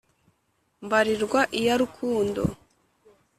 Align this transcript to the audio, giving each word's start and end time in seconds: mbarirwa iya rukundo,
mbarirwa 0.85 1.39
iya 1.59 1.75
rukundo, 1.81 2.41